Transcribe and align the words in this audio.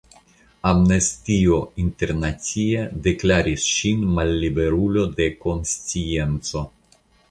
Amnestio 0.69 1.59
Internacia 1.83 2.87
deklaris 3.09 3.69
ŝin 3.77 4.09
malliberulo 4.19 5.09
de 5.23 5.33
konscienco. 5.47 6.69